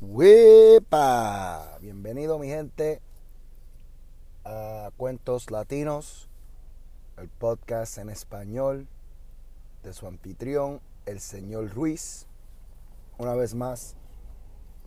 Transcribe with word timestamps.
¡Wepa! 0.00 1.76
Bienvenido 1.80 2.38
mi 2.38 2.46
gente 2.46 3.00
a 4.44 4.92
Cuentos 4.96 5.50
Latinos, 5.50 6.28
el 7.16 7.28
podcast 7.28 7.98
en 7.98 8.08
español 8.08 8.86
de 9.82 9.92
su 9.92 10.06
anfitrión, 10.06 10.80
el 11.06 11.18
señor 11.18 11.74
Ruiz. 11.74 12.28
Una 13.18 13.34
vez 13.34 13.56
más, 13.56 13.96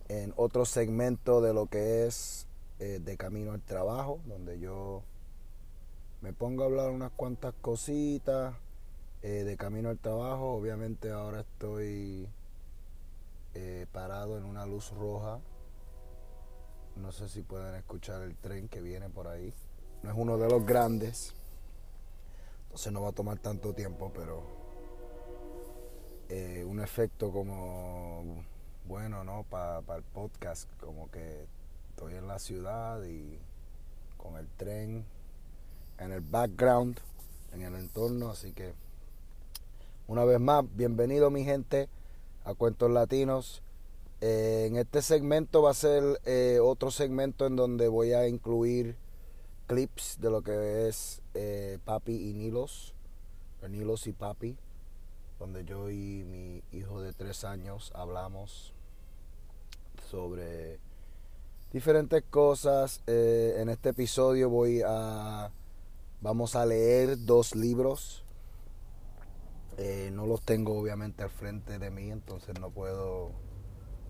en 0.07 0.33
otro 0.37 0.63
segmento 0.63 1.41
de 1.41 1.53
lo 1.53 1.65
que 1.65 2.07
es 2.07 2.47
eh, 2.79 3.01
de 3.03 3.17
camino 3.17 3.51
al 3.51 3.61
trabajo, 3.61 4.21
donde 4.27 4.61
yo 4.61 5.03
me 6.21 6.31
pongo 6.31 6.63
a 6.63 6.67
hablar 6.67 6.89
unas 6.89 7.11
cuantas 7.11 7.53
cositas 7.59 8.55
eh, 9.23 9.43
de 9.43 9.57
camino 9.57 9.89
al 9.89 9.97
trabajo. 9.97 10.53
Obviamente 10.53 11.11
ahora 11.11 11.41
estoy 11.41 12.29
eh, 13.53 13.85
parado 13.91 14.37
en 14.37 14.45
una 14.45 14.65
luz 14.65 14.91
roja. 14.91 15.39
No 16.95 17.11
sé 17.11 17.29
si 17.29 17.41
pueden 17.41 17.75
escuchar 17.75 18.21
el 18.21 18.35
tren 18.35 18.67
que 18.67 18.81
viene 18.81 19.09
por 19.09 19.27
ahí. 19.27 19.53
No 20.03 20.11
es 20.11 20.17
uno 20.17 20.37
de 20.37 20.49
los 20.49 20.65
grandes. 20.65 21.33
Entonces 22.63 22.91
no 22.93 23.01
va 23.01 23.09
a 23.09 23.13
tomar 23.13 23.39
tanto 23.39 23.73
tiempo, 23.73 24.11
pero 24.13 24.43
eh, 26.29 26.63
un 26.65 26.79
efecto 26.79 27.31
como 27.31 28.43
bueno, 28.85 29.23
¿no? 29.23 29.43
Para 29.49 29.79
el 29.95 30.03
podcast, 30.03 30.69
como 30.79 31.09
que 31.11 31.45
estoy 31.89 32.15
en 32.15 32.27
la 32.27 32.39
ciudad 32.39 33.03
y 33.03 33.39
con 34.17 34.37
el 34.37 34.47
tren 34.57 35.05
en 36.01 36.11
el 36.11 36.21
background, 36.21 36.99
en 37.53 37.61
el 37.61 37.75
entorno, 37.75 38.31
así 38.31 38.53
que 38.53 38.73
una 40.07 40.25
vez 40.25 40.39
más, 40.39 40.65
bienvenido 40.75 41.29
mi 41.29 41.43
gente 41.43 41.89
a 42.43 42.53
Cuentos 42.53 42.89
Latinos. 42.91 43.61
Eh, 44.21 44.65
en 44.67 44.77
este 44.77 45.01
segmento 45.01 45.63
va 45.63 45.71
a 45.71 45.75
ser 45.75 46.03
eh, 46.25 46.59
otro 46.61 46.91
segmento 46.91 47.47
en 47.47 47.55
donde 47.55 47.87
voy 47.87 48.13
a 48.13 48.27
incluir 48.27 48.95
clips 49.67 50.19
de 50.19 50.29
lo 50.29 50.41
que 50.43 50.87
es 50.87 51.21
eh, 51.33 51.79
Papi 51.85 52.29
y 52.29 52.33
Nilos, 52.33 52.93
Nilos 53.67 54.05
y 54.07 54.13
Papi, 54.13 54.57
donde 55.39 55.65
yo 55.65 55.89
y 55.89 56.23
mi 56.23 56.63
hijo 56.71 57.01
de 57.01 57.13
tres 57.13 57.43
años 57.43 57.91
hablamos 57.95 58.73
sobre 60.09 60.79
diferentes 61.73 62.23
cosas. 62.29 63.01
en 63.07 63.69
este 63.69 63.89
episodio 63.89 64.49
voy 64.49 64.81
a, 64.85 65.51
vamos 66.21 66.55
a 66.55 66.65
leer 66.65 67.25
dos 67.25 67.55
libros 67.55 68.23
eh, 69.77 70.11
no 70.13 70.25
los 70.25 70.41
tengo 70.41 70.77
obviamente 70.77 71.23
al 71.23 71.29
frente 71.29 71.79
de 71.79 71.89
mí, 71.89 72.11
entonces 72.11 72.59
no 72.59 72.71
puedo 72.71 73.31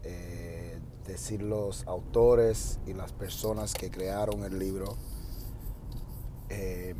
eh, 0.03 0.79
decir 1.05 1.41
los 1.41 1.85
autores 1.87 2.79
y 2.87 2.93
las 2.93 3.13
personas 3.13 3.73
que 3.73 3.91
crearon 3.91 4.43
el 4.43 4.57
libro. 4.57 4.95
Eh, 6.49 6.95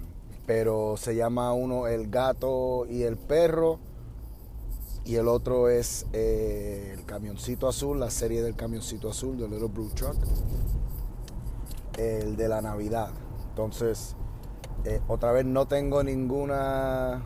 pero 0.46 0.96
se 0.98 1.16
llama 1.16 1.54
uno 1.54 1.88
El 1.88 2.10
gato 2.10 2.86
y 2.90 3.04
el 3.04 3.18
perro 3.18 3.80
y 5.04 5.16
el 5.16 5.28
otro 5.28 5.70
es 5.70 6.06
El 6.14 7.04
camioncito 7.06 7.68
azul, 7.68 8.00
la 8.00 8.12
serie 8.12 8.44
del 8.44 8.56
camioncito 8.56 9.10
azul 9.10 9.38
de 9.38 9.50
Little 9.50 9.68
Blue 9.68 9.90
Truck. 9.90 10.16
El 11.98 12.38
de 12.38 12.48
la 12.48 12.62
Navidad. 12.62 13.12
Entonces, 13.50 14.16
otra 15.08 15.32
vez 15.32 15.46
no 15.46 15.68
tengo 15.68 16.04
ninguna 16.04 17.24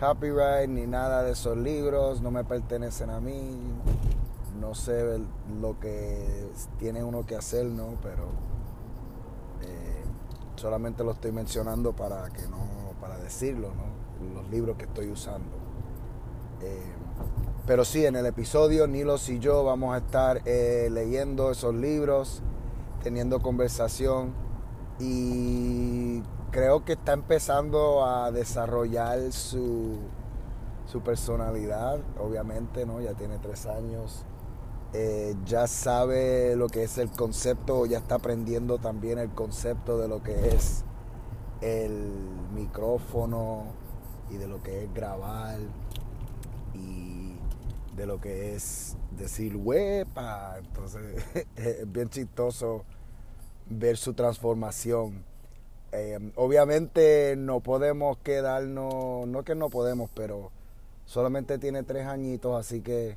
copyright 0.00 0.68
ni 0.68 0.86
nada 0.86 1.22
de 1.22 1.32
esos 1.32 1.56
libros, 1.58 2.22
no 2.22 2.30
me 2.30 2.42
pertenecen 2.42 3.10
a 3.10 3.20
mí. 3.20 3.58
No 4.58 4.74
sé 4.74 5.20
lo 5.60 5.78
que 5.78 6.48
tiene 6.78 7.04
uno 7.04 7.26
que 7.26 7.36
hacer, 7.36 7.66
¿no? 7.66 7.94
Pero 8.02 8.24
eh, 9.62 10.02
solamente 10.56 11.04
lo 11.04 11.12
estoy 11.12 11.32
mencionando 11.32 11.92
para 11.92 12.30
que 12.30 12.42
no, 12.48 12.58
para 13.00 13.18
decirlo, 13.18 13.68
¿no? 13.74 14.40
Los 14.40 14.50
libros 14.50 14.76
que 14.76 14.84
estoy 14.84 15.10
usando. 15.10 15.56
Eh, 16.62 16.92
pero 17.66 17.84
sí, 17.84 18.04
en 18.04 18.16
el 18.16 18.26
episodio 18.26 18.86
Nilos 18.86 19.28
y 19.28 19.38
yo 19.38 19.64
vamos 19.64 19.94
a 19.94 19.98
estar 19.98 20.42
eh, 20.46 20.88
leyendo 20.90 21.50
esos 21.50 21.74
libros, 21.74 22.42
teniendo 23.02 23.40
conversación 23.40 24.32
y 24.98 26.22
creo 26.50 26.84
que 26.84 26.94
está 26.94 27.12
empezando 27.12 28.04
a 28.04 28.30
desarrollar 28.30 29.32
su, 29.32 29.98
su 30.86 31.00
personalidad, 31.00 32.00
obviamente, 32.18 32.86
¿no? 32.86 33.00
Ya 33.00 33.14
tiene 33.14 33.38
tres 33.38 33.66
años. 33.66 34.24
Eh, 34.92 35.36
ya 35.44 35.68
sabe 35.68 36.56
lo 36.56 36.66
que 36.68 36.82
es 36.82 36.98
el 36.98 37.10
concepto, 37.10 37.86
ya 37.86 37.98
está 37.98 38.16
aprendiendo 38.16 38.78
también 38.78 39.18
el 39.18 39.30
concepto 39.30 39.98
de 39.98 40.08
lo 40.08 40.22
que 40.22 40.48
es 40.48 40.84
el 41.60 42.10
micrófono 42.54 43.66
y 44.30 44.36
de 44.36 44.48
lo 44.48 44.62
que 44.62 44.84
es 44.84 44.92
grabar 44.92 45.58
y 46.74 47.36
de 47.94 48.06
lo 48.06 48.20
que 48.20 48.56
es 48.56 48.96
decir 49.12 49.56
huepa. 49.56 50.56
Entonces 50.58 51.24
es 51.56 51.92
bien 51.92 52.08
chistoso 52.08 52.84
ver 53.68 53.96
su 53.96 54.14
transformación 54.14 55.29
Em, 55.92 56.32
obviamente 56.36 57.34
no 57.36 57.60
podemos 57.60 58.18
quedarnos, 58.18 59.26
no 59.26 59.42
que 59.42 59.54
no 59.54 59.70
podemos, 59.70 60.08
pero 60.14 60.52
solamente 61.04 61.58
tiene 61.58 61.82
tres 61.82 62.06
añitos, 62.06 62.58
así 62.58 62.80
que 62.80 63.16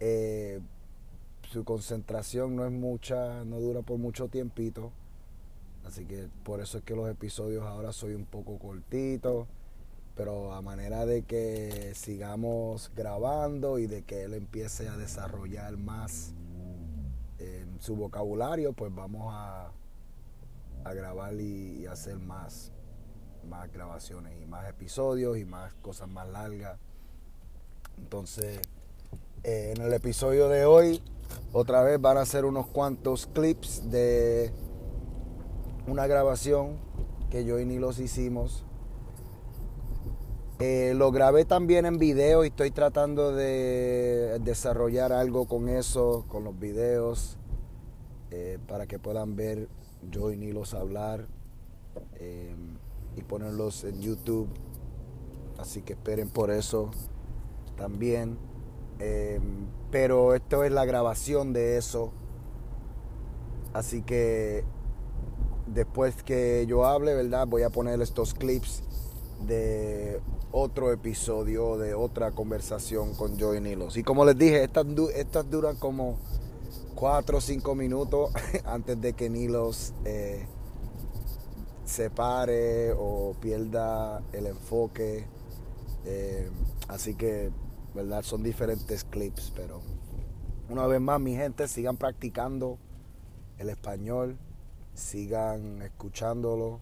eh, 0.00 0.60
su 1.50 1.64
concentración 1.64 2.56
no 2.56 2.66
es 2.66 2.72
mucha, 2.72 3.44
no 3.44 3.58
dura 3.58 3.80
por 3.82 3.98
mucho 3.98 4.28
tiempito. 4.28 4.92
Así 5.86 6.04
que 6.06 6.28
por 6.42 6.60
eso 6.60 6.78
es 6.78 6.84
que 6.84 6.94
los 6.94 7.08
episodios 7.10 7.64
ahora 7.64 7.92
soy 7.92 8.14
un 8.14 8.24
poco 8.24 8.58
cortitos, 8.58 9.46
pero 10.14 10.52
a 10.52 10.62
manera 10.62 11.06
de 11.06 11.22
que 11.22 11.92
sigamos 11.94 12.90
grabando 12.94 13.78
y 13.78 13.86
de 13.86 14.02
que 14.02 14.24
él 14.24 14.34
empiece 14.34 14.88
a 14.88 14.96
desarrollar 14.96 15.76
más 15.76 16.32
em, 17.38 17.78
su 17.80 17.96
vocabulario, 17.96 18.72
pues 18.72 18.94
vamos 18.94 19.28
a 19.30 19.72
a 20.84 20.92
grabar 20.92 21.34
y, 21.34 21.86
hacer 21.86 22.18
más, 22.18 22.72
más 23.48 23.72
grabaciones 23.72 24.34
y 24.40 24.46
más 24.46 24.68
episodios 24.68 25.38
y 25.38 25.44
más 25.44 25.72
cosas 25.74 26.08
más 26.08 26.28
largas. 26.28 26.78
Entonces, 27.98 28.60
eh, 29.42 29.72
en 29.74 29.82
el 29.82 29.92
episodio 29.92 30.48
de 30.48 30.66
hoy, 30.66 31.02
otra 31.52 31.82
vez 31.82 32.00
van 32.00 32.18
a 32.18 32.26
ser 32.26 32.44
unos 32.44 32.66
cuantos 32.66 33.26
clips 33.26 33.90
de 33.90 34.52
una 35.86 36.06
grabación 36.06 36.76
que 37.30 37.44
yo 37.44 37.58
y 37.58 37.64
Nilos 37.64 37.98
hicimos. 37.98 38.64
Eh, 40.60 40.92
lo 40.94 41.10
grabé 41.10 41.44
también 41.44 41.84
en 41.84 41.98
video 41.98 42.44
y 42.44 42.48
estoy 42.48 42.70
tratando 42.70 43.32
de 43.32 44.38
desarrollar 44.40 45.12
algo 45.12 45.46
con 45.46 45.68
eso, 45.68 46.24
con 46.28 46.44
los 46.44 46.58
videos, 46.58 47.38
eh, 48.30 48.58
para 48.68 48.86
que 48.86 48.98
puedan 48.98 49.34
ver 49.34 49.68
yo 50.10 50.32
y 50.32 50.36
hablar 50.74 51.26
em, 52.16 52.76
y 53.16 53.22
ponerlos 53.22 53.84
en 53.84 54.00
YouTube. 54.00 54.48
Así 55.58 55.82
que 55.82 55.92
esperen 55.92 56.28
por 56.28 56.50
eso 56.50 56.90
también. 57.76 58.38
Em, 58.98 59.66
pero 59.90 60.34
esto 60.34 60.64
es 60.64 60.72
la 60.72 60.84
grabación 60.84 61.52
de 61.52 61.76
eso. 61.76 62.12
Así 63.72 64.02
que 64.02 64.64
después 65.66 66.22
que 66.22 66.64
yo 66.68 66.84
hable, 66.84 67.14
¿verdad? 67.14 67.46
Voy 67.46 67.62
a 67.62 67.70
poner 67.70 68.00
estos 68.00 68.34
clips 68.34 68.82
de 69.46 70.20
otro 70.52 70.92
episodio, 70.92 71.76
de 71.76 71.94
otra 71.94 72.30
conversación 72.30 73.14
con 73.14 73.36
Joy 73.36 73.60
Nilos. 73.60 73.96
Y 73.96 74.04
como 74.04 74.24
les 74.24 74.38
dije, 74.38 74.62
estas 74.62 75.50
duran 75.50 75.76
como 75.76 76.18
4 76.94 77.38
o 77.38 77.40
5 77.40 77.74
minutos 77.74 78.30
antes 78.64 79.00
de 79.00 79.12
que 79.14 79.28
Nilos 79.28 79.94
eh, 80.04 80.46
se 81.84 82.10
pare 82.10 82.92
o 82.92 83.34
pierda 83.40 84.22
el 84.32 84.46
enfoque. 84.46 85.26
Eh, 86.04 86.48
así 86.88 87.14
que, 87.14 87.50
¿verdad? 87.94 88.22
Son 88.22 88.42
diferentes 88.42 89.04
clips, 89.04 89.52
pero 89.54 89.80
una 90.68 90.86
vez 90.86 91.00
más, 91.00 91.20
mi 91.20 91.34
gente, 91.34 91.68
sigan 91.68 91.96
practicando 91.96 92.78
el 93.58 93.68
español, 93.68 94.38
sigan 94.94 95.82
escuchándolo. 95.82 96.80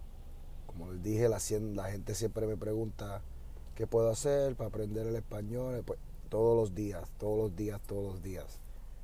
Como 0.66 0.92
les 0.92 1.02
dije, 1.02 1.28
la, 1.28 1.38
la 1.74 1.90
gente 1.90 2.14
siempre 2.14 2.46
me 2.46 2.56
pregunta 2.56 3.22
qué 3.74 3.86
puedo 3.86 4.10
hacer 4.10 4.56
para 4.56 4.68
aprender 4.68 5.06
el 5.06 5.16
español. 5.16 5.82
Pues, 5.84 5.98
todos 6.28 6.56
los 6.56 6.74
días, 6.74 7.10
todos 7.18 7.38
los 7.38 7.56
días, 7.56 7.80
todos 7.86 8.14
los 8.14 8.22
días. 8.22 8.60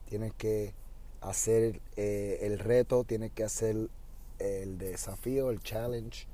Tienes 0.07 0.33
que 0.33 0.75
hacer 1.21 1.81
eh, 1.97 2.39
el 2.43 2.59
reto, 2.59 3.05
tienes 3.05 3.33
que 3.33 3.45
hacer 3.45 3.89
el 4.39 4.79
desafío, 4.79 5.51
el 5.51 5.61
challenge 5.63 6.27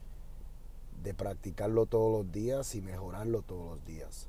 de 1.02 1.14
practicarlo 1.14 1.86
todos 1.86 2.24
los 2.24 2.32
días 2.32 2.74
y 2.74 2.80
mejorarlo 2.80 3.42
todos 3.42 3.76
los 3.76 3.86
días. 3.86 4.28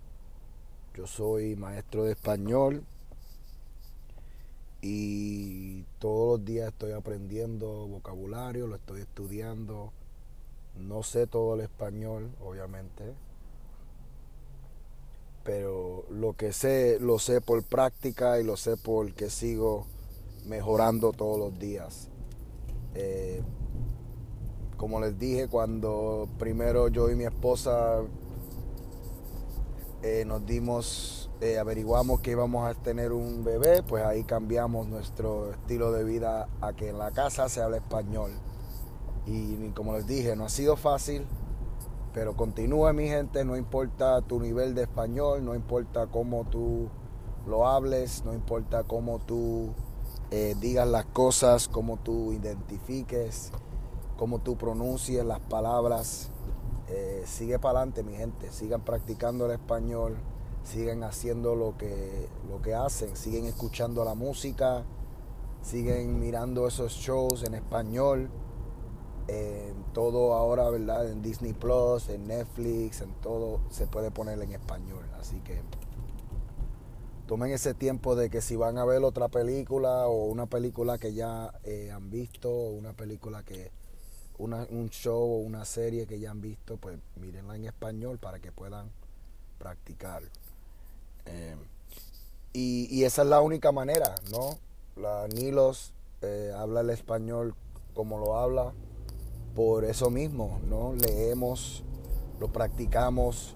Yo 0.96 1.08
soy 1.08 1.56
maestro 1.56 2.04
de 2.04 2.14
español 2.14 2.84
y 4.82 5.84
todos 6.00 6.40
los 6.40 6.46
días 6.46 6.68
estoy 6.70 6.92
aprendiendo 6.92 7.88
vocabulario, 7.88 8.68
lo 8.68 8.76
estoy 8.76 9.02
estudiando. 9.02 9.92
No 10.78 11.04
sé 11.04 11.28
todo 11.28 11.56
el 11.56 11.62
español, 11.62 12.30
obviamente. 12.42 13.14
Pero 15.44 16.06
lo 16.10 16.34
que 16.34 16.54
sé, 16.54 17.00
lo 17.00 17.20
sé 17.20 17.40
por 17.40 17.64
práctica 17.64 18.40
y 18.40 18.44
lo 18.44 18.58
sé 18.58 18.78
porque 18.78 19.30
sigo 19.30 19.86
mejorando 20.46 21.12
todos 21.12 21.40
los 21.40 21.60
días. 21.60 22.10
Eh, 22.94 23.44
como 24.78 25.00
les 25.00 25.18
dije, 25.18 25.48
cuando 25.48 26.28
primero 26.38 26.88
yo 26.90 27.10
y 27.10 27.16
mi 27.16 27.24
esposa 27.24 28.02
eh, 30.04 30.24
nos 30.26 30.46
dimos, 30.46 31.30
eh, 31.42 31.58
averiguamos 31.58 32.22
que 32.22 32.32
íbamos 32.32 32.70
a 32.70 32.74
tener 32.74 33.12
un 33.12 33.44
bebé, 33.44 33.84
pues 33.84 34.04
ahí 34.04 34.24
cambiamos 34.24 34.88
nuestro 34.88 35.52
estilo 35.52 35.92
de 35.92 36.04
vida 36.04 36.48
a 36.62 36.74
que 36.74 36.90
en 36.90 37.00
la 37.00 37.12
casa 37.12 37.50
se 37.50 37.62
habla 37.62 37.78
español. 37.78 38.32
Y 39.26 39.70
como 39.70 39.94
les 39.94 40.06
dije, 40.06 40.36
no 40.36 40.46
ha 40.46 40.50
sido 40.50 40.76
fácil, 40.76 41.26
pero 42.14 42.36
continúa 42.36 42.94
mi 42.94 43.08
gente, 43.08 43.44
no 43.44 43.58
importa 43.58 44.22
tu 44.22 44.40
nivel 44.40 44.76
de 44.76 44.84
español, 44.84 45.44
no 45.44 45.56
importa 45.56 46.08
cómo 46.08 46.46
tú 46.46 46.90
lo 47.48 47.68
hables, 47.68 48.24
no 48.24 48.34
importa 48.34 48.84
cómo 48.84 49.20
tú 49.20 49.74
eh, 50.32 50.56
digas 50.60 50.88
las 50.88 51.06
cosas, 51.06 51.68
cómo 51.68 51.98
tú 51.98 52.34
identifiques, 52.34 53.52
cómo 54.18 54.40
tú 54.40 54.58
pronuncies 54.58 55.24
las 55.24 55.40
palabras. 55.40 56.32
Eh, 56.88 57.24
sigue 57.26 57.60
para 57.60 57.80
adelante, 57.80 58.04
mi 58.04 58.16
gente. 58.16 58.52
Sigan 58.52 58.82
practicando 58.82 59.46
el 59.46 59.52
español, 59.52 60.18
siguen 60.64 61.04
haciendo 61.04 61.56
lo 61.56 61.78
que, 61.78 62.28
lo 62.50 62.62
que 62.62 62.74
hacen, 62.74 63.16
siguen 63.16 63.46
escuchando 63.46 64.04
la 64.04 64.16
música, 64.16 64.84
siguen 65.62 66.20
mirando 66.20 66.68
esos 66.68 66.94
shows 66.94 67.44
en 67.44 67.54
español. 67.54 68.30
En 69.28 69.84
todo 69.94 70.34
ahora, 70.36 70.70
¿verdad? 70.70 71.10
En 71.10 71.24
Disney 71.24 71.54
Plus, 71.54 72.10
en 72.10 72.28
Netflix, 72.28 73.02
en 73.02 73.12
todo 73.22 73.60
se 73.70 73.88
puede 73.88 74.12
poner 74.12 74.40
en 74.40 74.52
español. 74.52 75.04
Así 75.20 75.40
que 75.40 75.62
tomen 77.28 77.52
ese 77.52 77.74
tiempo 77.74 78.16
de 78.16 78.30
que 78.30 78.42
si 78.42 78.56
van 78.56 78.78
a 78.78 78.86
ver 78.86 79.04
otra 79.04 79.28
película 79.28 80.08
o 80.08 80.26
una 80.26 80.46
película 80.46 80.98
que 80.98 81.14
ya 81.14 81.52
eh, 81.64 81.92
han 81.92 82.10
visto 82.10 82.50
o 82.52 82.72
una 82.72 82.94
película 82.94 83.44
que 83.44 83.72
un 84.38 84.90
show 84.90 85.22
o 85.22 85.38
una 85.38 85.64
serie 85.64 86.06
que 86.06 86.20
ya 86.20 86.32
han 86.32 86.42
visto 86.42 86.78
pues 86.78 87.00
mírenla 87.16 87.56
en 87.56 87.66
español 87.66 88.20
para 88.20 88.40
que 88.40 88.52
puedan 88.52 88.92
practicar. 89.58 90.24
Eh, 91.26 91.56
y, 92.54 93.04
esa 93.04 93.24
es 93.24 93.28
la 93.28 93.42
única 93.42 93.72
manera 93.72 94.16
no 94.32 94.58
la 94.96 95.28
Nilos 95.28 95.92
eh, 96.22 96.54
habla 96.56 96.82
el 96.82 96.90
español 96.92 97.56
como 97.94 98.20
lo 98.20 98.38
habla 98.38 98.74
por 99.56 99.84
eso 99.84 100.10
mismo 100.10 100.62
no 100.70 100.94
leemos 100.94 101.84
lo 102.40 102.50
practicamos 102.50 103.56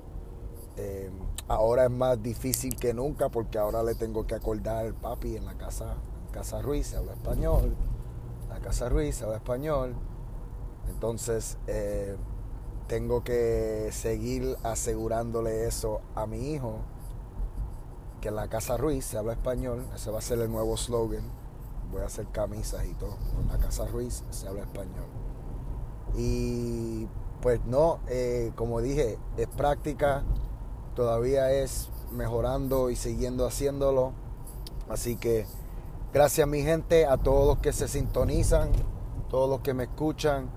Ahora 1.50 1.86
es 1.86 1.90
más 1.90 2.22
difícil 2.22 2.76
que 2.76 2.94
nunca 2.94 3.30
porque 3.30 3.58
ahora 3.58 3.82
le 3.82 3.96
tengo 3.96 4.28
que 4.28 4.36
acordar 4.36 4.86
al 4.86 4.94
papi 4.94 5.36
en 5.36 5.46
la 5.46 5.58
casa, 5.58 5.96
casa 6.32 6.62
Ruiz, 6.62 6.86
se 6.86 6.98
habla 6.98 7.14
español. 7.14 7.76
La 8.50 8.60
casa 8.60 8.88
Ruiz 8.88 9.16
se 9.16 9.24
habla 9.24 9.38
español. 9.38 9.96
Entonces 10.90 11.58
eh, 11.66 12.16
tengo 12.86 13.24
que 13.24 13.90
seguir 13.92 14.58
asegurándole 14.62 15.66
eso 15.66 16.02
a 16.14 16.28
mi 16.28 16.52
hijo, 16.52 16.82
que 18.22 18.28
en 18.28 18.36
la 18.36 18.48
casa 18.48 18.78
Ruiz 18.78 19.06
se 19.06 19.18
habla 19.18 19.34
español. 19.34 19.88
Ese 19.96 20.12
va 20.12 20.20
a 20.20 20.22
ser 20.22 20.38
el 20.38 20.52
nuevo 20.52 20.78
slogan. 20.78 21.24
Voy 21.92 22.04
a 22.04 22.06
hacer 22.06 22.28
camisas 22.28 22.86
y 22.86 22.94
todo. 22.94 23.18
En 23.42 23.48
la 23.48 23.58
casa 23.58 23.88
Ruiz 23.88 24.24
se 24.30 24.48
habla 24.48 24.62
español. 24.62 25.08
Y 26.16 27.08
pues 27.42 27.60
no, 27.66 28.02
eh, 28.08 28.52
como 28.56 28.82
dije, 28.82 29.18
es 29.36 29.48
práctica 29.48 30.24
todavía 31.00 31.54
es 31.54 31.88
mejorando 32.12 32.90
y 32.90 32.98
siguiendo 32.98 33.46
haciéndolo. 33.46 34.12
Así 34.90 35.16
que 35.16 35.46
gracias 36.12 36.46
mi 36.46 36.62
gente, 36.62 37.06
a 37.06 37.16
todos 37.16 37.48
los 37.48 37.60
que 37.60 37.72
se 37.72 37.88
sintonizan, 37.88 38.70
todos 39.30 39.50
los 39.50 39.62
que 39.62 39.74
me 39.74 39.86
escuchan. 39.86 40.50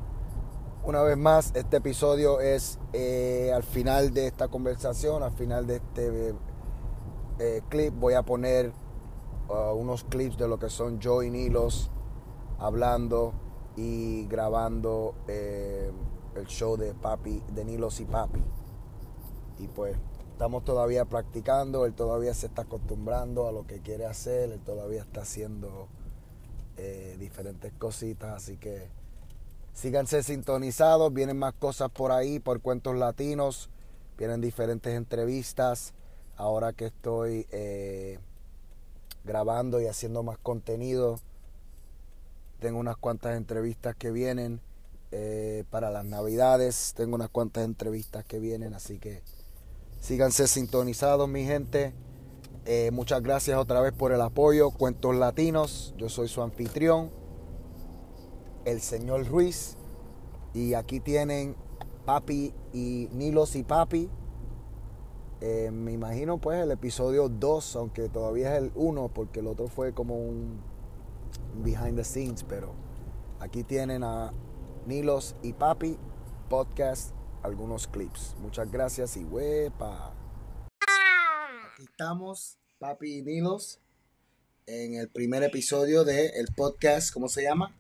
Una 0.83 1.01
vez 1.03 1.17
más, 1.17 1.53
este 1.55 1.77
episodio 1.77 2.41
es 2.41 2.81
eh, 2.93 3.53
al 3.55 3.63
final 3.63 4.13
de 4.13 4.27
esta 4.27 4.49
conversación, 4.49 5.23
al 5.23 5.31
final 5.31 5.69
de 5.69 5.77
este 5.77 6.35
eh, 7.39 7.63
clip, 7.69 7.95
voy 7.95 8.15
a 8.15 8.25
poner 8.25 8.73
uh, 9.49 9.77
unos 9.77 10.03
clips 10.03 10.37
de 10.39 10.49
lo 10.49 10.59
que 10.59 10.71
son 10.71 10.99
yo 10.99 11.23
y 11.23 11.31
Nilos 11.31 11.89
hablando 12.59 13.33
y 13.77 14.27
grabando 14.27 15.15
eh, 15.29 15.93
el 16.35 16.47
show 16.47 16.77
de 16.77 16.95
Papi, 16.95 17.45
de 17.55 17.65
Nilos 17.65 18.01
y 18.01 18.07
Papi. 18.07 18.43
Y 19.61 19.69
pues 19.69 19.97
estamos 20.33 20.65
todavía 20.65 21.05
practicando, 21.05 21.87
él 21.87 21.93
todavía 21.93 22.35
se 22.35 22.47
está 22.47 22.63
acostumbrando 22.63 23.47
a 23.47 23.53
lo 23.53 23.67
que 23.67 23.81
quiere 23.81 24.07
hacer, 24.07 24.51
él 24.51 24.61
todavía 24.61 25.03
está 25.03 25.21
haciendo 25.21 25.89
eh, 26.79 27.17
diferentes 27.21 27.73
cositas, 27.75 28.35
así 28.35 28.57
que 28.57 28.89
síganse 29.75 30.23
sintonizados, 30.23 31.13
vienen 31.13 31.39
más 31.39 31.53
cosas 31.55 31.91
por 31.91 32.13
ahí, 32.13 32.41
por 32.41 32.61
cuentos 32.61 32.97
latinos, 32.97 33.71
vienen 34.19 34.41
diferentes 34.41 34.95
entrevistas, 34.95 35.93
ahora 36.37 36.73
que 36.73 36.87
estoy 36.87 37.47
eh, 37.53 38.19
grabando 39.25 39.81
y 39.81 39.87
haciendo 39.87 40.23
más 40.23 40.39
contenido, 40.39 41.21
tengo 42.59 42.79
unas 42.79 42.97
cuantas 42.97 43.37
entrevistas 43.37 43.95
que 43.97 44.11
vienen 44.11 44.61
eh, 45.11 45.65
para 45.71 45.91
las 45.91 46.07
navidades, 46.07 46.95
tengo 46.97 47.17
unas 47.17 47.29
cuantas 47.29 47.65
entrevistas 47.65 48.25
que 48.25 48.39
vienen, 48.39 48.75
así 48.75 48.99
que 48.99 49.23
Síganse 50.03 50.49
sintonizados, 50.49 51.29
mi 51.29 51.45
gente. 51.45 51.95
Eh, 52.65 52.91
muchas 52.93 53.23
gracias 53.23 53.57
otra 53.57 53.81
vez 53.81 53.93
por 53.93 54.11
el 54.11 54.21
apoyo. 54.21 54.73
Cuentos 54.73 55.15
Latinos. 55.15 55.95
Yo 55.97 56.09
soy 56.09 56.27
su 56.27 56.43
anfitrión, 56.43 57.13
el 58.65 58.81
señor 58.81 59.29
Ruiz. 59.29 59.77
Y 60.55 60.75
aquí 60.75 60.99
tienen 60.99 61.55
Papi 62.05 62.53
y 62.73 63.11
Nilos 63.13 63.55
y 63.55 63.63
Papi. 63.63 64.11
Eh, 65.41 65.71
me 65.73 65.93
imagino 65.93 66.39
pues 66.39 66.61
el 66.61 66.73
episodio 66.73 67.29
2, 67.29 67.77
aunque 67.77 68.09
todavía 68.09 68.57
es 68.57 68.65
el 68.65 68.73
1, 68.75 69.09
porque 69.15 69.39
el 69.39 69.47
otro 69.47 69.69
fue 69.69 69.95
como 69.95 70.17
un 70.17 70.61
behind 71.63 71.95
the 71.95 72.03
scenes, 72.03 72.43
pero 72.43 72.75
aquí 73.39 73.63
tienen 73.63 74.03
a 74.03 74.33
Nilos 74.85 75.37
y 75.45 75.53
Papi 75.53 75.97
podcast 76.49 77.15
algunos 77.43 77.87
clips. 77.87 78.35
Muchas 78.41 78.71
gracias 78.71 79.17
y 79.17 79.25
huepa. 79.25 80.15
Aquí 81.73 81.85
estamos, 81.85 82.59
papi 82.79 83.19
y 83.19 83.23
Nilos, 83.23 83.81
en 84.67 84.95
el 84.95 85.09
primer 85.09 85.43
episodio 85.43 86.05
del 86.05 86.31
el 86.35 86.49
podcast, 86.55 87.13
¿cómo 87.13 87.29
se 87.29 87.43
llama? 87.43 87.77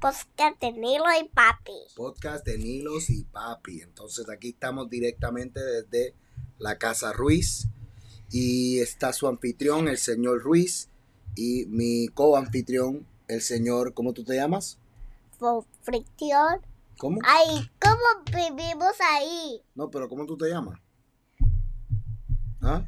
Podcast 0.00 0.60
de 0.60 0.72
Nilo 0.72 1.06
y 1.20 1.28
Papi. 1.28 1.72
Podcast 1.96 2.46
de 2.46 2.56
Nilos 2.56 3.10
y 3.10 3.24
Papi. 3.24 3.80
Entonces 3.80 4.28
aquí 4.30 4.50
estamos 4.50 4.88
directamente 4.88 5.60
desde 5.60 6.14
la 6.58 6.78
Casa 6.78 7.12
Ruiz 7.12 7.66
y 8.30 8.78
está 8.78 9.12
su 9.12 9.26
anfitrión, 9.26 9.88
el 9.88 9.98
señor 9.98 10.42
Ruiz, 10.42 10.88
y 11.34 11.66
mi 11.66 12.08
co-anfitrión, 12.08 13.06
el 13.26 13.40
señor, 13.42 13.94
¿cómo 13.94 14.12
tú 14.12 14.24
te 14.24 14.36
llamas? 14.36 14.78
Fricción 15.82 16.60
¿Cómo? 16.98 17.20
Ay, 17.24 17.70
¿cómo 17.80 18.02
vivimos 18.26 18.94
ahí? 19.00 19.62
No, 19.76 19.88
pero 19.88 20.08
¿cómo 20.08 20.26
tú 20.26 20.36
te 20.36 20.48
llamas? 20.48 20.80
¿Ah? 22.60 22.84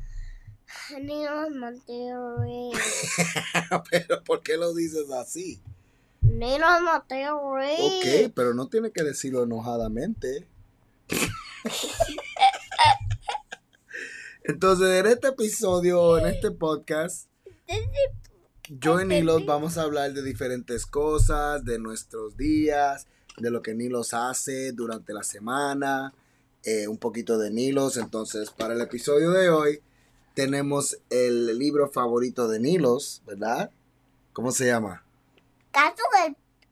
Ninos 1.00 1.50
Mateo 1.50 2.38
pero 3.90 4.24
¿por 4.24 4.42
qué 4.42 4.56
lo 4.56 4.74
dices 4.74 5.08
así? 5.12 5.62
Ninos 6.22 6.82
Mateo 6.82 7.38
Ok, 7.38 8.32
pero 8.34 8.52
no 8.52 8.68
tiene 8.68 8.90
que 8.90 9.04
decirlo 9.04 9.44
enojadamente. 9.44 10.48
Entonces, 14.42 14.88
en 14.88 15.06
este 15.06 15.28
episodio, 15.28 16.18
en 16.18 16.26
este 16.26 16.50
podcast, 16.50 17.28
yo 18.68 19.00
y 19.00 19.06
Nilos 19.06 19.46
vamos 19.46 19.78
a 19.78 19.82
hablar 19.82 20.12
de 20.12 20.24
diferentes 20.24 20.84
cosas, 20.86 21.64
de 21.64 21.78
nuestros 21.78 22.36
días, 22.36 23.06
de 23.36 23.50
lo 23.50 23.62
que 23.62 23.74
Nilos 23.74 24.14
hace 24.14 24.72
durante 24.72 25.12
la 25.12 25.22
semana, 25.22 26.12
eh, 26.62 26.88
un 26.88 26.98
poquito 26.98 27.38
de 27.38 27.50
Nilos. 27.50 27.96
Entonces, 27.96 28.50
para 28.50 28.74
el 28.74 28.80
episodio 28.80 29.30
de 29.30 29.50
hoy, 29.50 29.82
tenemos 30.34 30.98
el 31.10 31.58
libro 31.58 31.88
favorito 31.88 32.48
de 32.48 32.60
Nilos, 32.60 33.22
¿verdad? 33.26 33.70
¿Cómo 34.32 34.52
se 34.52 34.66
llama? 34.66 35.04
Gato 35.72 36.02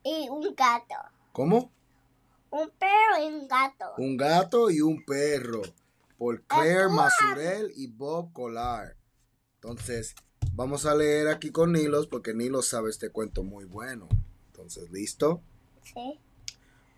y 0.03 0.29
un 0.29 0.55
gato. 0.55 0.95
¿Cómo? 1.33 1.71
Un 2.51 2.71
perro 2.79 3.23
y 3.23 3.27
un 3.27 3.49
gato. 3.49 3.85
Un 3.99 4.17
gato 4.17 4.71
y 4.71 4.81
un 4.81 5.05
perro. 5.05 5.63
Por 6.17 6.43
Claire 6.43 6.89
Masurel 6.89 7.73
y 7.77 7.87
Bob 7.87 8.33
Collar. 8.33 8.97
Entonces, 9.57 10.15
Vamos 10.59 10.87
a 10.87 10.95
leer 10.97 11.29
aquí 11.29 11.53
con 11.53 11.73
Nilos 11.73 12.09
porque 12.09 12.35
Nilos 12.35 12.67
sabe 12.67 12.91
este 12.91 13.11
cuento 13.11 13.45
muy 13.45 13.65
bueno. 13.65 14.09
Entonces, 14.49 14.91
¿listo? 14.91 15.41
Sí. 15.85 16.19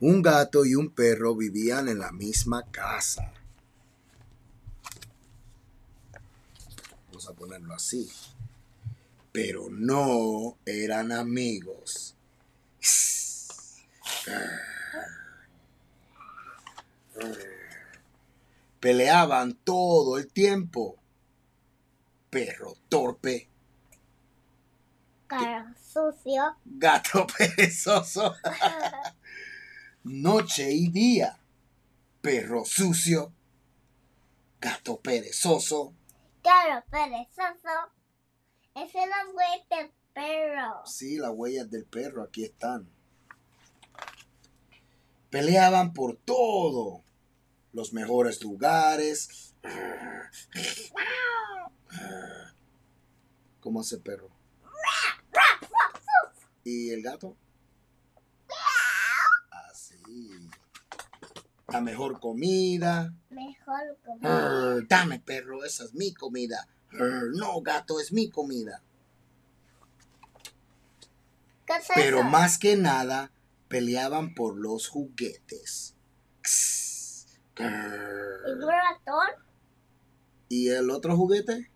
Un 0.01 0.23
gato 0.23 0.65
y 0.65 0.75
un 0.75 0.91
perro 0.91 1.37
vivían 1.37 1.89
en 1.89 1.99
la 1.99 2.11
misma 2.11 2.65
casa. 2.71 3.33
Vamos 7.09 7.29
a 7.29 7.33
ponerlo 7.35 7.75
así. 7.75 8.11
Pero 9.33 9.69
no 9.71 10.57
eran 10.65 11.13
amigos. 11.13 12.17
Peleaban 18.81 19.55
todo 19.65 20.17
el 20.19 20.29
tiempo. 20.29 20.97
Perro 22.31 22.75
torpe, 22.89 23.49
Cara 25.27 25.75
sucio. 25.93 26.57
gato 26.65 27.27
perezoso. 27.39 28.35
Noche 30.03 30.73
y 30.73 30.89
día. 30.89 31.39
Perro 32.23 32.65
sucio. 32.65 33.33
Gato 34.59 34.99
perezoso. 35.01 35.95
Cara 36.43 36.85
perezoso. 36.91 37.69
Es 38.75 38.95
una 38.95 39.25
güey 39.33 39.67
de 39.69 39.93
perro. 40.15 40.87
Sí, 40.87 41.19
las 41.19 41.33
huellas 41.35 41.71
del 41.71 41.85
perro 41.85 42.23
aquí 42.23 42.45
están. 42.45 42.89
Peleaban 45.29 45.93
por 45.93 46.17
todo. 46.17 47.05
Los 47.73 47.93
mejores 47.93 48.43
lugares. 48.43 49.55
¿Cómo 53.61 53.81
hace 53.81 53.97
el 53.97 54.03
perro? 54.03 54.31
¿Y 56.65 56.91
el 56.91 57.03
gato? 57.03 57.37
La 61.69 61.81
mejor 61.81 62.19
comida. 62.21 63.13
Mejor. 63.31 63.97
Arr, 64.23 64.87
dame, 64.89 65.21
perro, 65.21 65.65
esa 65.65 65.85
es 65.85 65.95
mi 65.95 66.13
comida. 66.13 66.67
Arr, 66.93 67.31
no, 67.35 67.61
gato, 67.63 68.01
es 68.01 68.13
mi 68.13 68.29
comida. 68.29 68.83
¿Qué 71.67 71.75
es 71.75 71.89
Pero 71.95 72.19
eso? 72.21 72.29
más 72.29 72.59
que 72.59 72.77
nada, 72.77 73.31
peleaban 73.69 74.35
por 74.35 74.57
los 74.57 74.89
juguetes. 74.89 75.95
¿Y 77.57 77.63
Grrr. 77.63 78.55
un 78.57 78.61
ratón? 78.63 79.29
¿Y 80.49 80.69
el 80.71 80.91
otro 80.91 81.17
juguete? 81.17 81.71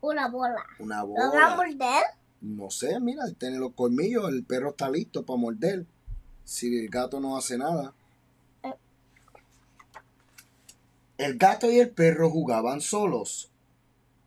Una 0.00 0.28
bola. 0.28 0.62
Una 0.78 1.00
¿Lo 1.02 1.14
van 1.14 1.22
a 1.22 1.30
bola. 1.30 1.56
morder? 1.56 2.04
No 2.42 2.70
sé, 2.70 3.00
mira, 3.00 3.22
tiene 3.38 3.58
los 3.58 3.72
colmillos, 3.74 4.28
el 4.28 4.44
perro 4.44 4.70
está 4.70 4.90
listo 4.90 5.24
para 5.24 5.38
morder. 5.38 5.86
Si 6.48 6.78
el 6.78 6.88
gato 6.88 7.20
no 7.20 7.36
hace 7.36 7.58
nada. 7.58 7.92
Eh. 8.62 8.72
El 11.18 11.36
gato 11.36 11.70
y 11.70 11.78
el 11.78 11.90
perro 11.90 12.30
jugaban 12.30 12.80
solos, 12.80 13.50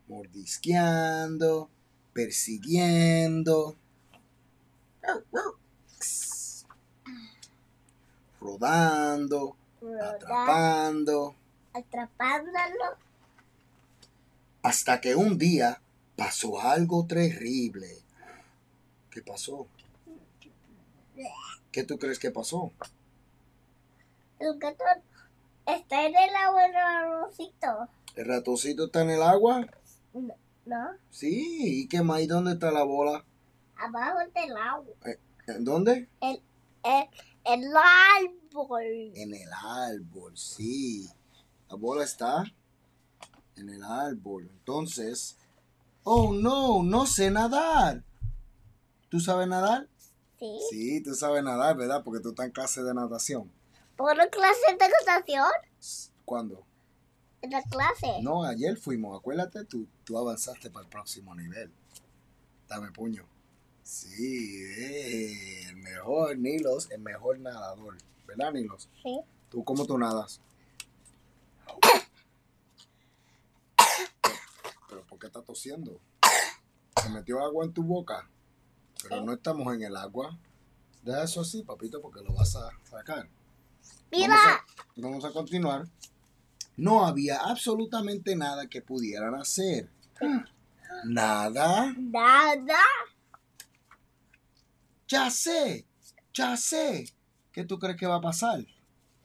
mordisqueando, 0.07 1.67
persiguiendo, 2.13 3.75
rodando, 8.39 9.55
Rodar, 9.81 10.15
atrapando, 10.17 11.35
atrapándolo. 11.73 12.97
hasta 14.61 15.01
que 15.01 15.15
un 15.15 15.39
día 15.39 15.81
pasó 16.15 16.61
algo 16.61 17.03
terrible. 17.07 17.97
¿Qué 19.09 19.23
pasó? 19.23 19.67
¿Qué 21.71 21.83
tú 21.83 21.97
crees 21.97 22.19
que 22.19 22.31
pasó? 22.31 22.71
El 24.39 24.57
gato 24.59 24.83
está 25.65 26.05
en 26.05 26.15
el 26.15 26.35
agua 26.35 26.65
en 26.65 26.71
el 26.71 26.77
arrocito. 26.77 27.89
¿El 28.15 28.25
ratoncito 28.25 28.85
está 28.85 29.03
en 29.03 29.11
el 29.11 29.21
agua? 29.21 29.65
¿No? 30.65 30.89
Sí, 31.09 31.81
¿y 31.83 31.87
qué 31.87 32.01
más? 32.01 32.21
¿Y 32.21 32.27
dónde 32.27 32.53
está 32.53 32.71
la 32.71 32.83
bola? 32.83 33.23
Abajo 33.77 34.19
del 34.33 34.57
agua. 34.57 34.93
¿En 35.47 35.63
dónde? 35.63 36.09
El, 36.19 36.41
el, 36.83 37.09
el 37.45 37.73
árbol. 37.75 39.11
En 39.15 39.33
el 39.33 39.49
árbol, 39.53 40.37
sí. 40.37 41.09
La 41.69 41.75
bola 41.75 42.03
está 42.03 42.43
en 43.55 43.69
el 43.69 43.83
árbol. 43.83 44.49
Entonces, 44.51 45.37
oh 46.03 46.33
no, 46.33 46.83
no 46.83 47.05
sé 47.05 47.31
nadar. 47.31 48.03
¿Tú 49.09 49.19
sabes 49.19 49.47
nadar? 49.47 49.87
Sí. 50.41 50.59
Sí, 50.71 51.03
tú 51.03 51.13
sabes 51.13 51.43
nadar, 51.43 51.77
¿verdad? 51.77 52.01
Porque 52.03 52.19
tú 52.19 52.29
estás 52.29 52.47
en 52.47 52.51
clase 52.51 52.81
de 52.81 52.95
natación. 52.95 53.51
¿Por 53.95 54.11
una 54.11 54.27
clase 54.27 54.71
de 54.71 54.89
natación? 55.05 55.51
¿Cuándo? 56.25 56.65
En 57.43 57.51
la 57.51 57.61
clase. 57.61 58.23
No, 58.23 58.43
ayer 58.43 58.75
fuimos, 58.75 59.19
acuérdate, 59.19 59.63
tú, 59.65 59.85
tú 60.03 60.17
avanzaste 60.17 60.71
para 60.71 60.85
el 60.85 60.89
próximo 60.89 61.35
nivel. 61.35 61.71
Dame 62.67 62.91
puño. 62.91 63.23
Sí, 63.83 64.63
eh, 64.63 65.67
el 65.69 65.75
mejor 65.75 66.35
Nilos, 66.39 66.89
el 66.89 67.01
mejor 67.01 67.39
nadador. 67.39 67.97
¿Verdad, 68.25 68.51
Nilos? 68.51 68.89
Sí. 69.03 69.19
¿Tú 69.51 69.63
cómo 69.63 69.85
tú 69.85 69.95
nadas? 69.95 70.41
¿Pero 74.89 75.05
por 75.05 75.19
qué 75.19 75.27
estás 75.27 75.45
tosiendo? 75.45 75.99
¿Se 76.99 77.09
metió 77.09 77.43
agua 77.43 77.63
en 77.63 77.73
tu 77.73 77.83
boca? 77.83 78.27
Pero 79.03 79.21
no 79.21 79.33
estamos 79.33 79.73
en 79.73 79.83
el 79.83 79.95
agua. 79.95 80.37
Deja 81.03 81.23
eso 81.23 81.41
así, 81.41 81.63
papito, 81.63 82.01
porque 82.01 82.21
lo 82.21 82.33
vas 82.33 82.55
a 82.55 82.69
sacar. 82.83 83.27
Mira. 84.11 84.27
Vamos 84.27 84.45
a, 84.45 85.01
vamos 85.01 85.25
a 85.25 85.31
continuar. 85.31 85.87
No 86.77 87.05
había 87.05 87.37
absolutamente 87.37 88.35
nada 88.35 88.67
que 88.67 88.81
pudieran 88.81 89.35
hacer. 89.35 89.89
Nada. 91.05 91.93
Nada. 91.97 92.79
Ya 95.07 95.29
sé, 95.29 95.85
ya 96.33 96.55
sé. 96.55 97.05
¿Qué 97.51 97.65
tú 97.65 97.77
crees 97.79 97.97
que 97.97 98.07
va 98.07 98.15
a 98.15 98.21
pasar? 98.21 98.65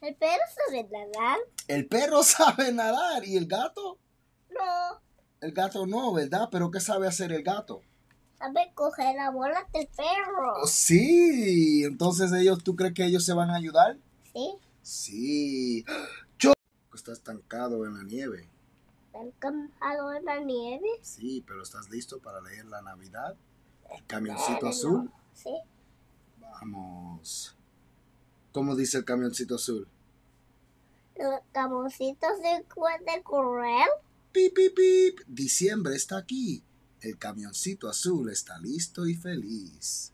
¿El 0.01 0.15
perro 0.17 0.43
sabe 0.67 0.85
nadar? 0.85 1.39
El 1.69 1.87
perro 1.87 2.23
sabe 2.25 2.73
nadar 2.73 3.25
y 3.25 3.37
el 3.37 3.47
gato. 3.47 3.99
No. 4.51 5.01
El 5.41 5.53
gato 5.53 5.87
no, 5.87 6.13
¿verdad? 6.13 6.49
Pero 6.51 6.71
¿qué 6.71 6.81
sabe 6.81 7.07
hacer 7.07 7.33
el 7.33 7.43
gato? 7.43 7.83
Sabe 8.39 8.71
coger 8.75 9.17
la 9.17 9.31
bola 9.31 9.67
del 9.73 9.89
perro. 9.89 10.63
Oh, 10.63 10.67
sí, 10.67 11.85
entonces 11.85 12.33
ellos, 12.33 12.63
¿tú 12.63 12.77
crees 12.77 12.93
que 12.93 13.05
ellos 13.05 13.25
se 13.25 13.33
van 13.33 13.51
a 13.51 13.57
ayudar? 13.57 13.97
Sí. 14.33 14.59
Sí. 14.83 15.85
Yo 16.39 16.53
está 16.95 17.13
estancado 17.13 17.87
en 17.87 17.95
la 17.95 18.05
nieve. 18.05 18.49
¿Están 19.07 19.31
campado 19.39 20.13
en 20.13 20.25
la 20.27 20.41
nieve? 20.41 20.87
Sí, 21.01 21.43
pero 21.47 21.63
¿estás 21.63 21.89
listo 21.89 22.19
para 22.19 22.43
leer 22.43 22.67
la 22.67 22.83
Navidad? 22.83 23.35
El 23.91 24.05
camioncito 24.07 24.69
azul. 24.69 25.11
Sí. 25.33 25.57
Vamos. 26.39 27.57
¿Cómo 28.53 28.77
dice 28.77 28.99
el 28.99 29.05
camioncito 29.05 29.55
azul? 29.55 29.89
Los 31.17 31.41
camoncitos 31.53 32.31
se 32.43 32.51
encuentran 32.57 33.23
correr. 33.23 33.89
Pip, 34.33 34.55
pip, 34.55 34.75
pip. 34.75 35.21
Diciembre 35.27 35.97
está 35.97 36.19
aquí. 36.19 36.63
El 37.01 37.19
camioncito 37.19 37.89
azul 37.89 38.31
está 38.31 38.59
listo 38.59 39.07
y 39.07 39.15
feliz. 39.15 40.13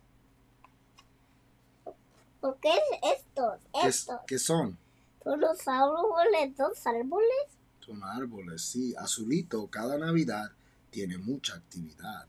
¿Por 2.40 2.56
qué 2.58 2.70
es 2.70 3.18
estos? 3.20 3.58
¿Qué, 3.72 3.88
es- 3.88 3.96
Estos. 4.00 4.20
qué 4.26 4.38
son? 4.38 4.78
¿Son 5.22 5.40
los 5.40 5.68
árboles? 5.68 6.56
¿Dos 6.56 6.86
árboles? 6.86 7.46
Son 7.80 8.02
árboles, 8.02 8.62
sí. 8.62 8.94
Azulito, 8.98 9.68
cada 9.68 9.96
Navidad 9.98 10.50
tiene 10.90 11.18
mucha 11.18 11.54
actividad. 11.54 12.26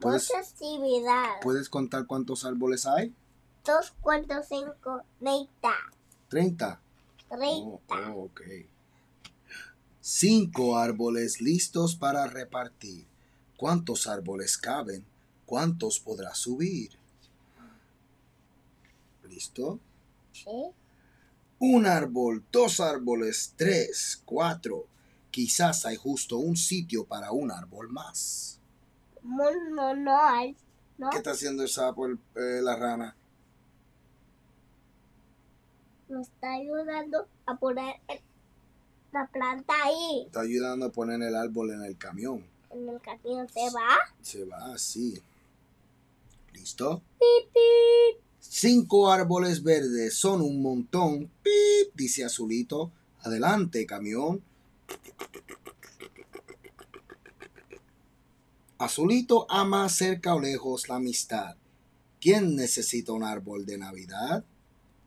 ¿Puedes, 0.00 0.28
Mucha 0.28 0.40
actividad. 0.48 1.40
¿Puedes 1.40 1.68
contar 1.68 2.06
cuántos 2.06 2.44
árboles 2.44 2.84
hay? 2.86 3.14
Dos, 3.64 3.94
cuatro, 4.00 4.42
cinco, 4.46 5.02
treinta. 5.20 5.72
30. 6.28 6.80
Oh, 7.30 7.36
Treinta. 7.36 8.10
oh, 8.12 8.24
ok. 8.24 8.40
Cinco 10.00 10.76
árboles 10.76 11.40
listos 11.40 11.96
para 11.96 12.26
repartir. 12.26 13.06
¿Cuántos 13.56 14.06
árboles 14.06 14.58
caben? 14.58 15.04
¿Cuántos 15.46 16.00
podrás 16.00 16.38
subir? 16.38 16.90
¿Listo? 19.28 19.78
Sí. 20.32 20.50
Un 21.58 21.86
árbol, 21.86 22.44
dos 22.52 22.80
árboles, 22.80 23.54
tres, 23.56 24.20
cuatro. 24.24 24.86
Quizás 25.30 25.84
hay 25.86 25.96
justo 25.96 26.38
un 26.38 26.56
sitio 26.56 27.04
para 27.04 27.32
un 27.32 27.50
árbol 27.50 27.88
más. 27.88 28.58
No, 29.22 29.50
no, 29.70 29.94
no 29.96 30.20
hay. 30.20 30.56
No. 30.98 31.10
¿Qué 31.10 31.16
está 31.16 31.32
haciendo 31.32 31.62
el 31.62 31.68
sapo, 31.68 32.06
el- 32.06 32.18
eh, 32.36 32.60
la 32.62 32.76
rana? 32.76 33.16
Nos 36.08 36.28
está 36.28 36.52
ayudando 36.54 37.26
a 37.46 37.56
poner 37.56 37.96
el- 38.08 38.20
la 39.12 39.26
planta 39.28 39.72
ahí. 39.84 40.24
Está 40.26 40.40
ayudando 40.42 40.86
a 40.86 40.92
poner 40.92 41.22
el 41.22 41.34
árbol 41.34 41.70
en 41.72 41.82
el 41.82 41.96
camión. 41.96 42.44
En 42.74 42.88
el 42.88 43.00
camión 43.00 43.48
se 43.48 43.70
va. 43.70 43.96
Se 44.20 44.44
va 44.44 44.74
así. 44.74 45.20
¿Listo? 46.52 47.02
Pip, 47.18 47.52
pip. 47.52 48.22
Cinco 48.40 49.10
árboles 49.10 49.62
verdes 49.62 50.16
son 50.16 50.40
un 50.42 50.60
montón. 50.60 51.30
Pip, 51.42 51.94
dice 51.94 52.24
Azulito. 52.24 52.90
Adelante, 53.22 53.86
camión. 53.86 54.42
Azulito 58.78 59.46
ama 59.48 59.88
cerca 59.88 60.34
o 60.34 60.40
lejos 60.40 60.88
la 60.88 60.96
amistad. 60.96 61.56
¿Quién 62.20 62.56
necesita 62.56 63.12
un 63.12 63.22
árbol 63.22 63.66
de 63.66 63.78
Navidad? 63.78 64.44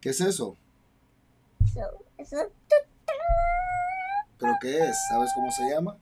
¿Qué 0.02 0.10
es 0.10 0.22
eso? 0.22 0.56
Eso, 1.66 2.06
eso 2.18 2.38
¿Pero 4.40 4.54
qué 4.62 4.78
es? 4.78 4.96
¿Sabes 5.10 5.32
cómo 5.36 5.52
se 5.52 5.70
llama? 5.70 5.98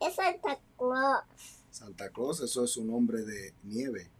Es 0.00 0.14
Santa 0.14 0.58
Claus. 0.76 1.22
Santa 1.70 2.10
Claus, 2.10 2.40
eso 2.40 2.64
es 2.64 2.76
un 2.76 2.92
hombre 2.92 3.22
de 3.22 3.54
nieve. 3.64 4.10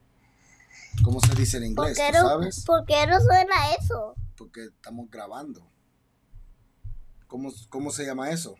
¿Cómo 1.04 1.20
se 1.20 1.34
dice 1.34 1.58
en 1.58 1.74
¿Por 1.74 1.88
inglés? 1.88 1.98
qué, 2.06 2.16
¿Tú 2.16 2.22
no, 2.22 2.28
sabes? 2.28 2.64
¿Por 2.64 2.84
qué 2.86 3.06
no 3.06 3.20
suena 3.20 3.72
eso? 3.80 4.14
Porque 4.36 4.64
estamos 4.66 5.10
grabando. 5.10 5.66
¿Cómo, 7.26 7.52
cómo 7.68 7.90
se 7.90 8.04
llama 8.06 8.30
eso? 8.30 8.56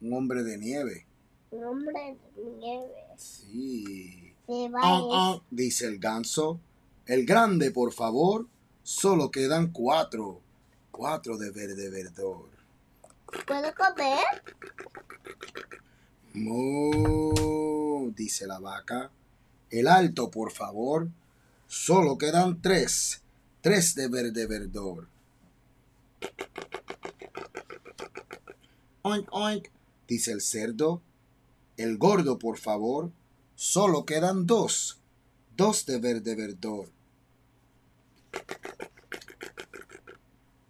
Un 0.00 0.12
hombre 0.12 0.42
de 0.42 0.58
nieve. 0.58 1.06
Un 1.50 1.64
hombre 1.64 2.16
de 2.36 2.42
nieve. 2.58 3.04
Sí. 3.16 4.34
Es- 4.46 4.70
ah, 4.82 5.40
dice 5.50 5.86
el 5.86 5.98
ganso. 5.98 6.60
El 7.06 7.24
grande, 7.26 7.70
por 7.70 7.92
favor. 7.92 8.46
Solo 8.82 9.30
quedan 9.30 9.72
cuatro. 9.72 10.40
Cuatro 10.90 11.36
de 11.36 11.50
verde 11.50 11.90
verdor. 11.90 12.48
¿Puedo 13.46 13.74
comer? 13.74 14.24
Mu, 16.36 18.12
dice 18.14 18.46
la 18.46 18.58
vaca. 18.58 19.10
El 19.70 19.88
alto, 19.88 20.30
por 20.30 20.52
favor. 20.52 21.08
Solo 21.66 22.18
quedan 22.18 22.60
tres. 22.60 23.22
Tres 23.62 23.94
de 23.94 24.08
verde 24.08 24.46
verdor. 24.46 25.08
Oink, 29.00 29.28
oink, 29.30 29.68
dice 30.06 30.32
el 30.32 30.42
cerdo. 30.42 31.00
El 31.78 31.96
gordo, 31.96 32.38
por 32.38 32.58
favor. 32.58 33.10
Solo 33.54 34.04
quedan 34.04 34.46
dos. 34.46 35.00
Dos 35.56 35.86
de 35.86 35.98
verde 35.98 36.34
verdor. 36.34 36.90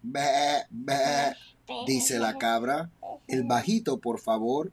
Be, 0.01 0.65
be, 0.69 1.35
dice 1.85 2.19
la 2.19 2.37
cabra. 2.37 2.89
El 3.27 3.43
bajito, 3.43 3.97
por 3.97 4.19
favor. 4.19 4.71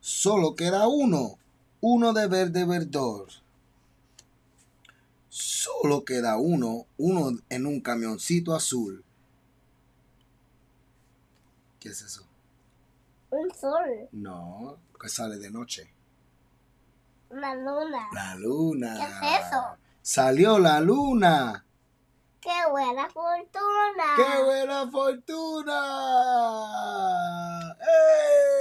Solo 0.00 0.54
queda 0.54 0.86
uno. 0.88 1.38
Uno 1.80 2.12
de 2.12 2.26
verde 2.26 2.64
verdor. 2.64 3.28
Solo 5.28 6.04
queda 6.04 6.36
uno. 6.38 6.86
Uno 6.96 7.38
en 7.48 7.66
un 7.66 7.80
camioncito 7.80 8.54
azul. 8.54 9.04
¿Qué 11.80 11.90
es 11.90 12.02
eso? 12.02 12.26
Un 13.30 13.48
sol, 13.54 14.08
No, 14.12 14.78
que 15.00 15.08
sale 15.08 15.36
de 15.38 15.50
noche. 15.50 15.92
una 17.30 17.54
luna. 17.54 18.08
La 18.12 18.34
luna. 18.36 18.94
¿Qué 18.96 19.04
es 19.36 19.46
eso? 19.46 19.62
Salió 20.02 20.58
la 20.58 20.80
luna. 20.80 21.64
¡Qué 22.40 22.70
buena 22.70 23.06
fortuna! 23.10 24.04
¡Qué 24.16 24.42
buena 24.44 24.90
fortuna! 24.90 25.76
¡Ey! 27.80 28.57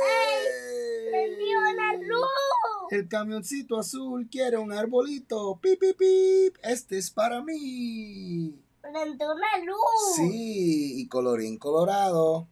El 2.90 3.08
camioncito 3.08 3.78
azul 3.78 4.28
quiere 4.30 4.58
un 4.58 4.72
arbolito. 4.72 5.60
Pip, 5.62 5.80
pip, 5.80 5.98
pip. 5.98 6.58
Este 6.64 6.98
es 6.98 7.12
para 7.12 7.44
mí. 7.44 8.56
¡Prendió 8.82 9.34
una 9.34 9.66
luz! 9.66 10.16
Sí, 10.16 11.02
y 11.02 11.08
colorín 11.08 11.58
colorado. 11.58 12.48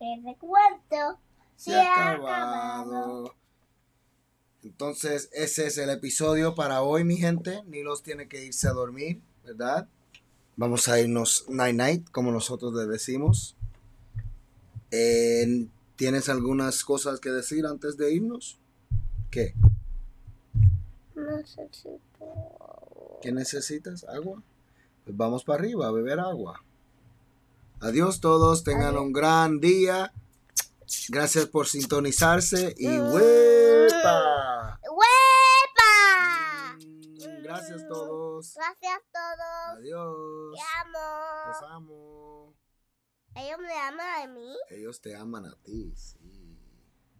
Ese 0.00 0.36
cuento 0.38 1.18
Se 1.56 1.74
ha 1.74 2.12
acabado. 2.12 3.34
Entonces, 4.62 5.28
ese 5.32 5.66
es 5.66 5.78
el 5.78 5.90
episodio 5.90 6.54
para 6.54 6.82
hoy, 6.82 7.04
mi 7.04 7.16
gente. 7.16 7.62
Nilos 7.66 8.02
tiene 8.02 8.28
que 8.28 8.44
irse 8.44 8.68
a 8.68 8.72
dormir, 8.72 9.20
¿verdad? 9.44 9.88
Vamos 10.56 10.88
a 10.88 11.00
irnos 11.00 11.44
night 11.48 11.76
night, 11.76 12.10
como 12.10 12.32
nosotros 12.32 12.74
le 12.74 12.86
decimos. 12.86 13.56
Eh, 14.90 15.68
¿Tienes 15.96 16.28
algunas 16.28 16.84
cosas 16.84 17.20
que 17.20 17.30
decir 17.30 17.66
antes 17.66 17.96
de 17.96 18.12
irnos? 18.12 18.58
¿Qué? 19.30 19.54
Necesito... 21.36 23.18
¿Qué 23.22 23.32
necesitas? 23.32 24.04
¿Agua? 24.04 24.42
Pues 25.04 25.16
vamos 25.16 25.44
para 25.44 25.60
arriba 25.60 25.88
a 25.88 25.92
beber 25.92 26.20
agua. 26.20 26.62
Adiós 27.80 28.20
todos, 28.20 28.64
tengan 28.64 28.96
un 28.96 29.12
gran 29.12 29.60
día. 29.60 30.12
Gracias 31.10 31.46
por 31.46 31.66
sintonizarse 31.66 32.74
y 32.76 32.88
¡huepa! 32.98 34.80
¡Huepa! 34.90 36.76
Mm, 36.78 37.42
Gracias 37.42 37.86
todos. 37.88 38.54
Gracias 38.54 38.92
a 38.92 39.02
todos. 39.12 39.78
Adiós. 39.78 40.54
Te 40.54 40.62
amo. 40.80 41.46
Los 41.46 41.70
amo. 41.70 42.54
Ellos 43.34 43.58
me 43.60 43.78
aman 43.80 44.22
a 44.22 44.26
mí. 44.26 44.56
Ellos 44.70 45.00
te 45.00 45.14
aman 45.14 45.46
a 45.46 45.54
ti, 45.62 45.92
sí. 45.94 46.18